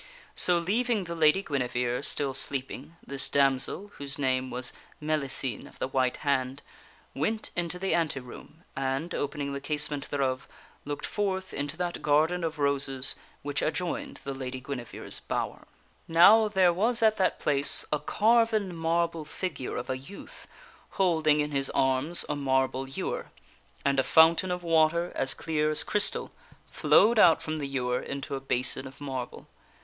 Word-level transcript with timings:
So, 0.33 0.57
leaving 0.57 1.03
the 1.03 1.13
Lady 1.13 1.43
Guinevere 1.43 2.01
still 2.01 2.33
sleeping, 2.33 2.95
this 3.05 3.29
damsel, 3.29 3.91
whose 3.97 4.17
name 4.17 4.49
was 4.49 4.73
Mellicene 4.99 5.67
of 5.67 5.77
the 5.77 5.87
White 5.87 6.17
Hand, 6.25 6.63
went 7.13 7.51
into 7.55 7.77
the 7.77 7.93
ante 7.93 8.19
room 8.19 8.63
and, 8.75 9.13
opening 9.13 9.53
the 9.53 9.61
casement 9.61 10.09
thereof, 10.09 10.47
looked 10.85 11.05
forth 11.05 11.53
into 11.53 11.77
that 11.77 12.01
garden 12.01 12.43
of 12.43 12.57
roses 12.57 13.13
which 13.43 13.61
adjoined 13.61 14.19
the 14.23 14.33
Lady 14.33 14.59
Guinevere's 14.59 15.19
bower. 15.19 15.67
Now 16.07 16.47
there 16.47 16.73
was 16.73 17.03
at 17.03 17.17
that 17.17 17.39
place 17.39 17.85
a 17.93 17.99
carven 17.99 18.75
marble 18.75 19.23
figure 19.23 19.77
of 19.77 19.87
a 19.87 19.99
youth, 19.99 20.47
holding 20.97 21.41
in 21.41 21.51
his 21.51 21.69
arms 21.75 22.25
a 22.27 22.35
marble 22.35 22.89
ewer, 22.89 23.27
and 23.85 23.99
a 23.99 24.03
fountain 24.03 24.49
of 24.49 24.63
water, 24.63 25.11
as 25.13 25.35
clear 25.35 25.69
as 25.69 25.83
crystal, 25.83 26.31
flowed 26.71 27.19
out 27.19 27.43
from 27.43 27.59
the 27.59 27.67
ewer 27.67 27.99
into 28.01 28.33
a 28.33 28.39
basin 28.41 28.87
of 28.87 28.99
marble. 28.99 29.45